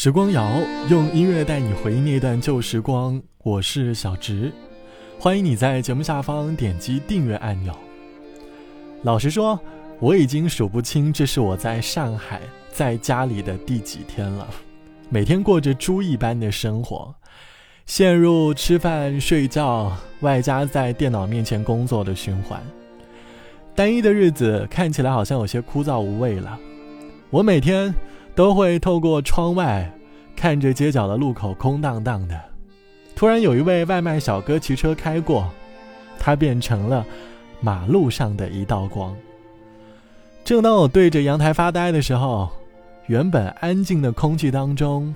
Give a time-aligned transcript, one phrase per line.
[0.00, 4.52] 时光谣用音乐带你回忆那段旧时光，我是小植，
[5.18, 7.76] 欢迎你在节目下方点击订阅按钮。
[9.02, 9.58] 老实说，
[9.98, 12.40] 我已经数不清这是我在上海
[12.70, 14.46] 在家里的第几天了，
[15.08, 17.12] 每天过着猪一般的生活，
[17.84, 22.62] 陷入吃饭睡觉外加在电脑面前工作的循环，
[23.74, 26.56] 单一的日子看起来好像有些枯燥无味了。
[27.30, 27.92] 我每天。
[28.38, 29.92] 都会透过窗外
[30.36, 32.40] 看着街角的路口空荡荡的，
[33.16, 35.50] 突然有一位外卖小哥骑车开过，
[36.20, 37.04] 他变成了
[37.60, 39.12] 马路上的一道光。
[40.44, 42.48] 正当我对着阳台发呆的时候，
[43.08, 45.12] 原本安静的空气当中，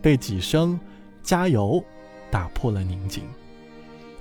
[0.00, 0.80] 被几声
[1.22, 1.84] “加油”
[2.32, 3.22] 打破了宁静。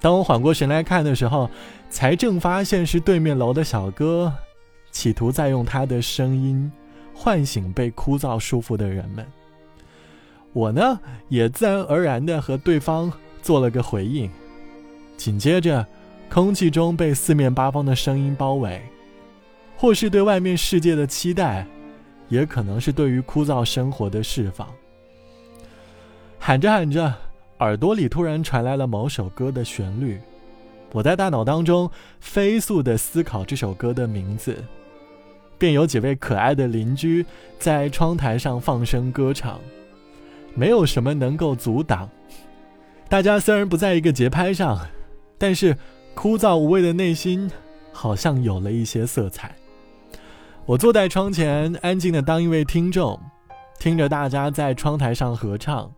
[0.01, 1.49] 当我缓过神来看的时候，
[1.89, 4.33] 才正发现是对面楼的小哥，
[4.91, 6.69] 企图在用他的声音。
[7.13, 9.25] 唤醒被枯燥束缚的人们。
[10.53, 10.99] 我呢，
[11.29, 14.29] 也自然而然的和对方做了个回应。
[15.15, 15.85] 紧接着，
[16.29, 18.81] 空气中被四面八方的声音包围，
[19.77, 21.65] 或是对外面世界的期待，
[22.27, 24.67] 也可能是对于枯燥生活的释放。
[26.39, 27.13] 喊着喊着，
[27.59, 30.19] 耳朵里突然传来了某首歌的旋律。
[30.91, 34.61] 我在大脑当中飞速的思考这首歌的名字。
[35.61, 37.23] 便有几位可爱的邻居
[37.59, 39.59] 在窗台上放声歌唱，
[40.55, 42.09] 没有什么能够阻挡。
[43.07, 44.79] 大家虽然不在一个节拍上，
[45.37, 45.77] 但是
[46.15, 47.47] 枯燥无味的内心
[47.91, 49.55] 好像有了一些色彩。
[50.65, 53.19] 我坐在窗前，安静的当一位听众，
[53.77, 55.91] 听着大家在窗台上合唱，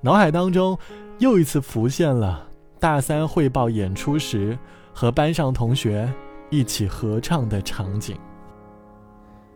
[0.00, 0.78] 脑海当中
[1.18, 2.48] 又一次浮现了
[2.80, 4.58] 大三汇报演出时
[4.94, 6.10] 和班上同学
[6.48, 8.16] 一起合唱的场景。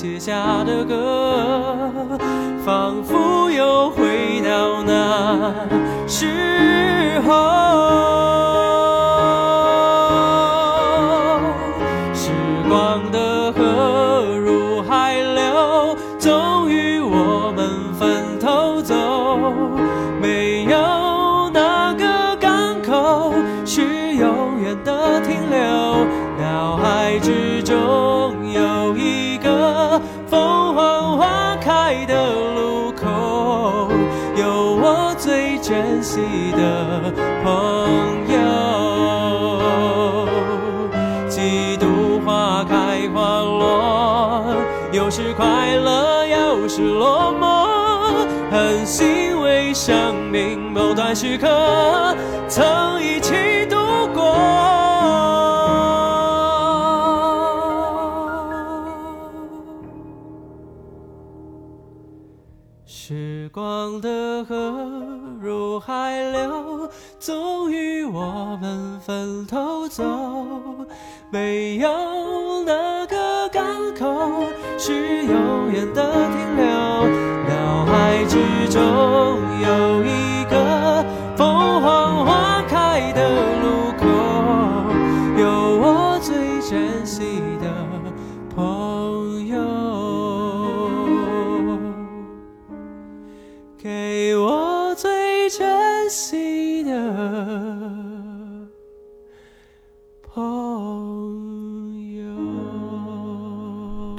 [0.00, 2.18] 写下的歌，
[2.64, 5.52] 仿佛又回到那
[6.08, 8.39] 时候。
[45.10, 47.68] 是快乐，又是落寞。
[48.50, 52.16] 很欣慰，生命某段时刻
[52.48, 53.76] 曾一起度
[54.14, 54.36] 过。
[62.86, 64.54] 时光的河
[65.40, 65.70] 入。
[65.80, 70.04] 海流，终于我们分头走。
[71.30, 72.99] 没有哪
[74.82, 74.94] 是
[75.26, 76.64] 永远的停留，
[77.50, 78.38] 脑海之
[78.70, 78.80] 中
[79.60, 80.09] 有一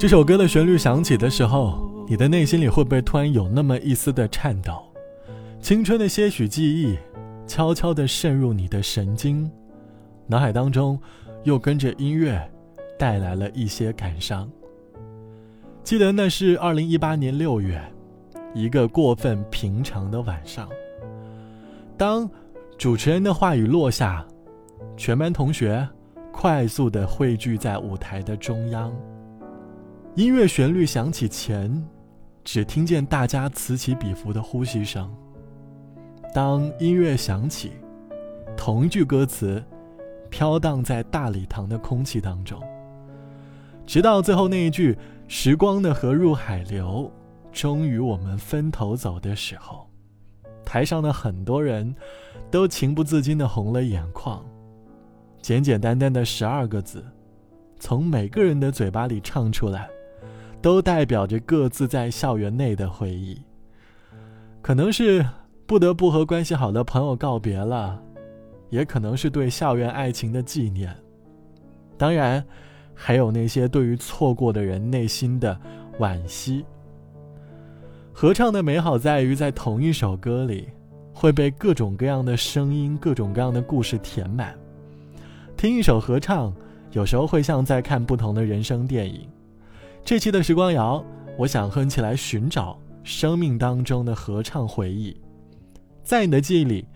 [0.02, 4.82] 这首歌的旋律响起的时候，你的内心里会不会突然有那么一丝的颤抖？
[5.60, 6.98] 青春的些许记忆，
[7.46, 9.48] 悄悄地渗入你的神经，
[10.26, 10.98] 脑海当中
[11.44, 12.36] 又跟着音乐
[12.98, 14.50] 带来了一些感伤。
[15.84, 17.80] 记得那是二零一八年六月，
[18.54, 20.68] 一个过分平常的晚上。
[21.96, 22.28] 当
[22.76, 24.26] 主持人的话语落下，
[24.96, 25.88] 全班同学
[26.32, 28.92] 快速地汇聚在舞台的中央。
[30.14, 31.82] 音乐旋律响起前，
[32.44, 35.10] 只听见大家此起彼伏的呼吸声。
[36.34, 37.72] 当音乐响起，
[38.54, 39.64] 同一句歌词
[40.28, 42.62] 飘荡在大礼堂的空气当中，
[43.86, 44.98] 直到最后那一句
[45.28, 47.10] “时光的河入海流”，
[47.50, 49.88] 终于我们分头走的时候，
[50.62, 51.94] 台上的很多人
[52.50, 54.44] 都情不自禁地红了眼眶。
[55.40, 57.02] 简简单单的十二个字，
[57.80, 59.88] 从每个人的嘴巴里唱出来，
[60.62, 63.42] 都代表着各自在校园内的回忆。
[64.62, 65.26] 可能是。
[65.64, 67.98] 不得不和关系好的朋友告别了，
[68.68, 70.94] 也可能是对校园爱情的纪念。
[71.96, 72.44] 当然，
[72.92, 75.58] 还有那些对于错过的人内心的
[75.98, 76.62] 惋惜。
[78.12, 80.68] 合唱的美好在于，在同一首歌里，
[81.14, 84.54] 会被各种各样的声音、各种各样的故事填满。
[85.56, 86.52] 听一首合唱，
[86.90, 89.26] 有时候会像在看不同的人生电影。
[90.04, 91.02] 这期的时光谣，
[91.38, 95.16] 我想哼起来寻找生命当中的合唱回忆。
[96.02, 96.86] 在你的记忆里，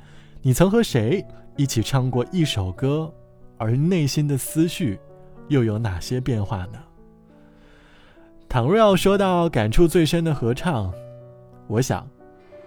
[0.43, 1.25] 你曾和谁
[1.57, 3.13] 一起唱过一首歌，
[3.57, 4.99] 而内心的思绪
[5.49, 6.79] 又有哪些变化呢？
[8.49, 10.93] 倘若要说到感触最深的合唱，
[11.69, 12.07] 我想，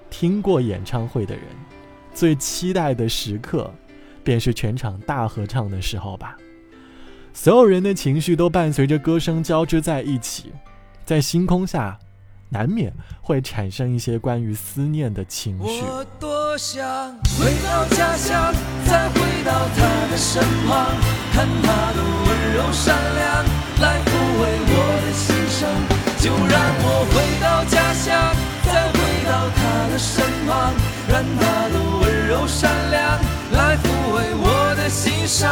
[0.09, 1.43] 听过演唱会的人
[2.13, 3.69] 最期待的时刻，
[4.23, 6.37] 便是全场大合唱的时候吧。
[7.33, 10.51] 所有人的情绪都伴随着歌声交织在一起，
[11.05, 11.97] 在星空下。
[12.51, 12.91] 难免
[13.21, 15.83] 会产生一些关于思念的情绪。
[15.83, 16.83] 我多想
[17.37, 18.51] 回到家乡，
[18.87, 20.87] 再回到他的身旁，
[21.31, 23.45] 看他的温柔善良，
[23.81, 24.09] 来抚
[24.41, 24.73] 慰我
[25.05, 25.69] 的心声。
[26.17, 28.33] 就让我回到家乡，
[28.65, 28.97] 再回
[29.29, 29.61] 到他
[29.93, 30.73] 的身旁，
[31.07, 32.99] 让他的温柔善良
[33.51, 33.85] 来抚
[34.15, 35.47] 慰我的心伤。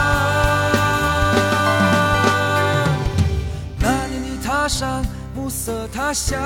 [5.67, 6.39] 色他乡，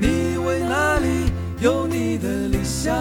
[0.00, 2.96] 你以为那里有你的理想？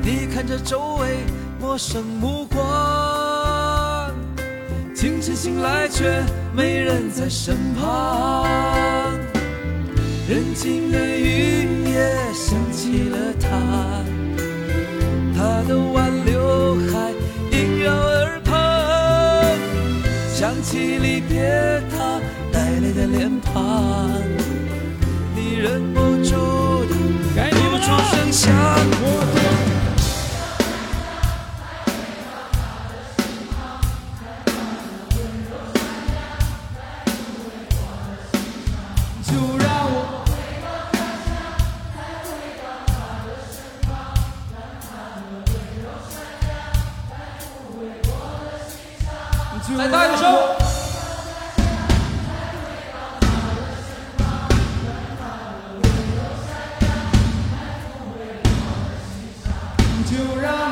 [0.00, 1.24] 你看着周围
[1.58, 4.14] 陌生目光，
[4.94, 6.22] 清晨醒来却
[6.54, 8.46] 没人在身旁。
[10.28, 14.04] 人静的雨也想起了他，
[15.36, 17.12] 他的挽留还
[20.38, 21.68] 想起离别。
[22.98, 24.10] 的脸庞，
[25.36, 26.07] 你忍不
[60.10, 60.67] 就让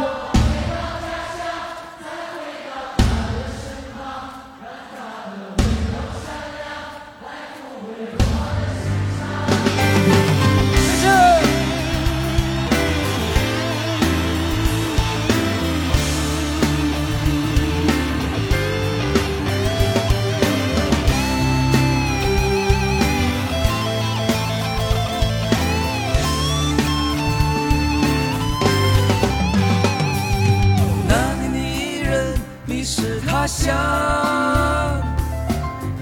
[33.47, 33.75] 想，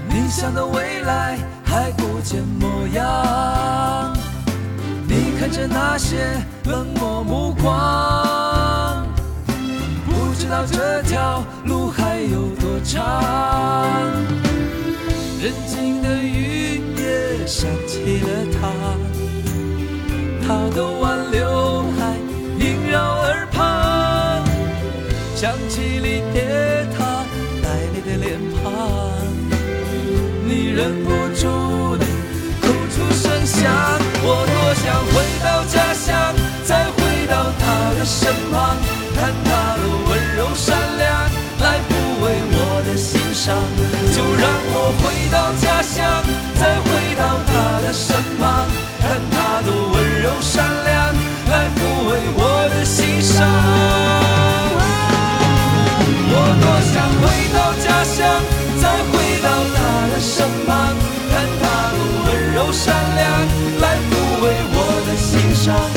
[0.09, 4.13] 理想的未来还不见模样。
[5.07, 6.17] 你看着那些
[6.65, 9.05] 冷漠目光，
[10.05, 14.11] 不知道这条路还有多长。
[15.39, 18.27] 人静的雨也想起了
[18.59, 18.67] 他，
[20.47, 21.83] 他的挽留
[25.45, 26.43] 想起离别
[26.97, 27.23] 他
[27.61, 28.65] 带泪的脸庞，
[30.43, 31.45] 你忍不住
[62.85, 63.47] 善良
[63.81, 65.94] 来抚慰我的心伤。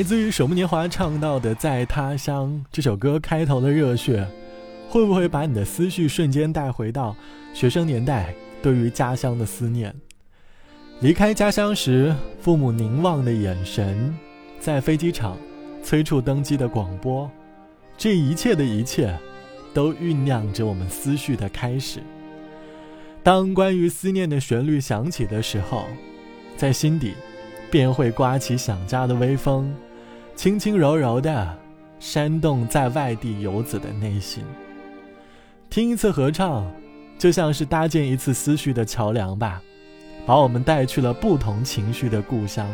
[0.00, 4.26] 来自于守木年华唱到的《在他乡》这首歌开头的热血，
[4.88, 7.14] 会不会把你的思绪瞬间带回到
[7.52, 9.94] 学生年代对于家乡的思念？
[11.00, 14.16] 离开家乡时，父母凝望的眼神，
[14.58, 15.36] 在飞机场
[15.84, 17.30] 催促登机的广播，
[17.98, 19.14] 这一切的一切，
[19.74, 22.00] 都酝酿着我们思绪的开始。
[23.22, 25.84] 当关于思念的旋律响起的时候，
[26.56, 27.12] 在心底。
[27.70, 29.72] 便会刮起想家的微风，
[30.40, 31.54] 轻轻柔柔的
[31.98, 34.42] 煽动在外地游子的内心。
[35.68, 36.66] 听一次合唱，
[37.18, 39.60] 就像是搭建一次思绪的桥梁吧，
[40.24, 42.66] 把我们带去了不同情绪的故乡。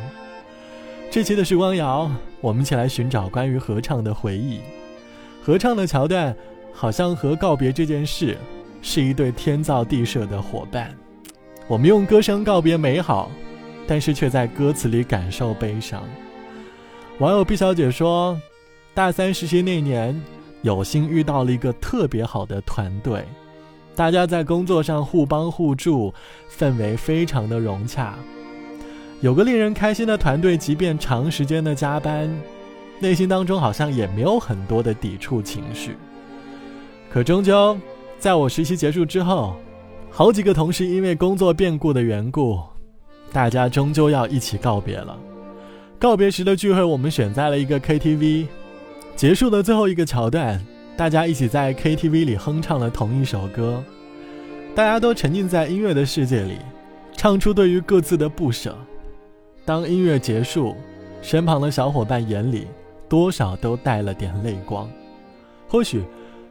[1.10, 2.08] 这期的时光谣，
[2.40, 4.60] 我们一起来寻找关于合唱的回忆。
[5.42, 6.32] 合唱的桥段，
[6.72, 8.38] 好像和告别这件事，
[8.80, 10.94] 是一对天造地设的伙伴。
[11.66, 13.28] 我们用歌声告别美好。
[13.88, 16.02] 但是却在歌词里感受悲伤。
[17.18, 18.38] 网友毕小姐说
[18.92, 20.22] ：“大三实习那年，
[20.60, 23.24] 有幸遇到了一个特别好的团队，
[23.94, 26.12] 大家在工作上互帮互助，
[26.50, 28.14] 氛围非常的融洽。
[29.22, 32.30] 有个令人开心的团队，即便长时间的加班，
[33.00, 35.96] 内心当中好像也没有很多的抵触情绪。
[37.10, 37.78] 可终究，
[38.18, 39.56] 在我实习结束之后，
[40.10, 42.60] 好几个同事因为工作变故的缘故。”
[43.32, 45.18] 大家终究要一起告别了。
[45.98, 48.46] 告别时的聚会，我们选在了一个 KTV。
[49.14, 50.62] 结束的最后一个桥段，
[50.94, 53.82] 大家一起在 KTV 里哼唱了同一首歌。
[54.74, 56.58] 大家都沉浸在音乐的世界里，
[57.16, 58.76] 唱出对于各自的不舍。
[59.64, 60.76] 当音乐结束，
[61.22, 62.66] 身旁的小伙伴眼里
[63.08, 64.86] 多少都带了点泪光。
[65.66, 66.02] 或许，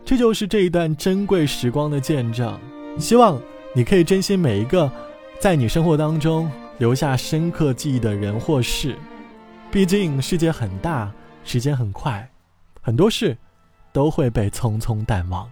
[0.04, 2.58] 这就是这一段珍贵时光的见证。
[2.98, 3.40] 希望
[3.76, 4.92] 你可以珍惜每一个
[5.40, 6.50] 在你生活当中。
[6.78, 8.98] 留下深刻记忆的人或事，
[9.76, 11.12] 毕竟世界很大，
[11.44, 12.30] 时间很快，
[12.82, 13.38] 很多事
[13.92, 15.46] 都会被匆匆淡忘。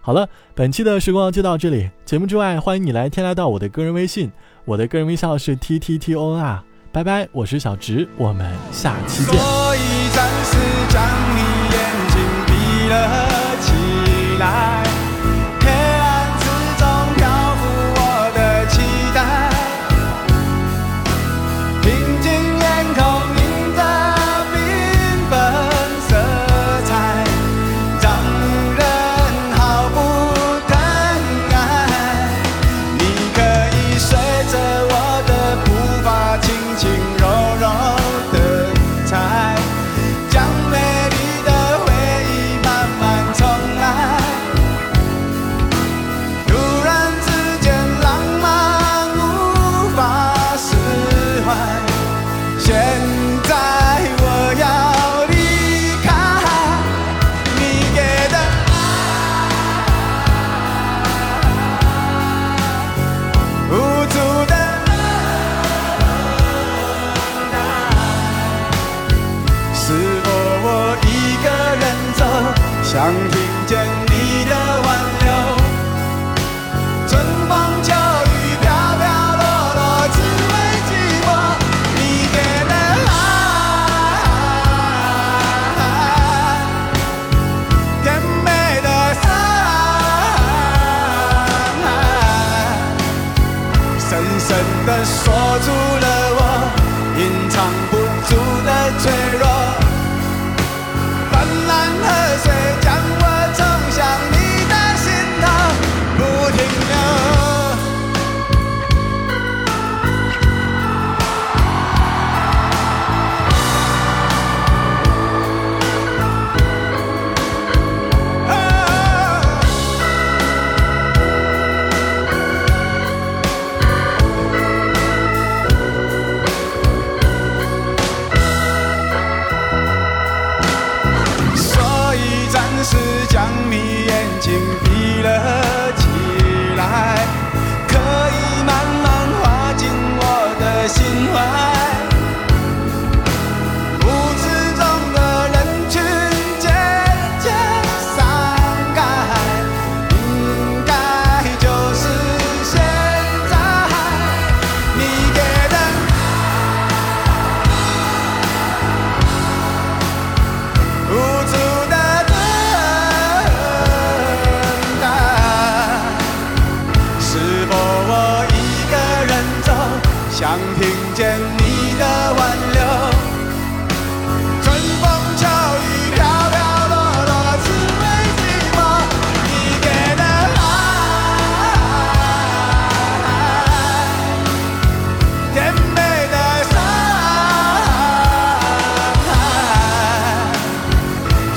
[0.00, 1.90] 好了，本期的时光就到这里。
[2.06, 4.32] 节目之外，欢迎你来添加到我的个人微信，
[4.64, 6.64] 我的个人微信是 t t t o n r。
[6.90, 9.38] 拜拜，我是小直，我们下期见。
[9.38, 10.56] 所以暂时
[10.88, 11.04] 将
[11.36, 11.40] 你
[11.70, 14.79] 眼睛闭了起来。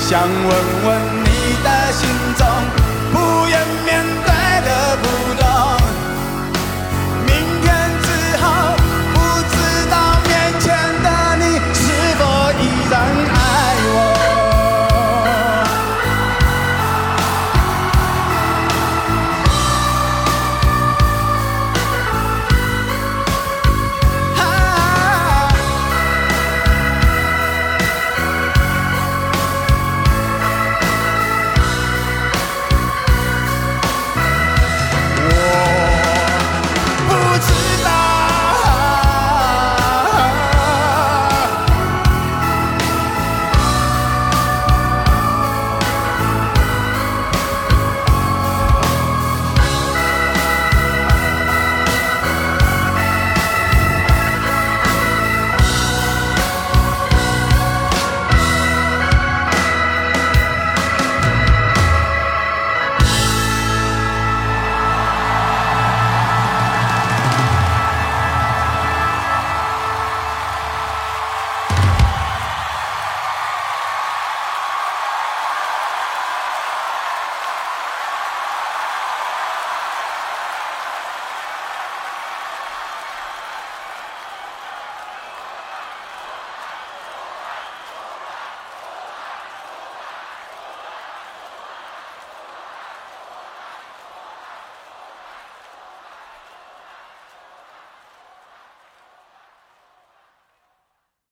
[0.06, 0.50] 想问
[0.84, 1.23] 问